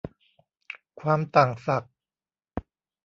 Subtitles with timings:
[0.99, 1.93] ความต่างศักย์